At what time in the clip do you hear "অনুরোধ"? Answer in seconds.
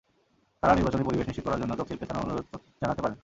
2.25-2.45